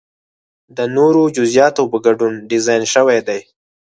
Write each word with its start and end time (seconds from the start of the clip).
د 0.77 0.79
نورو 0.95 1.21
جزئیاتو 1.37 1.83
په 1.91 1.97
ګډون 2.05 2.33
ډیزاین 2.49 2.83
شوی 2.93 3.19
دی. 3.27 3.39